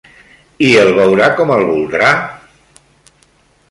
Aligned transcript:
I 0.67 0.69
el 0.85 0.89
veurà 1.01 1.29
com 1.41 1.55
el 1.59 1.69
voldrà? 1.69 2.11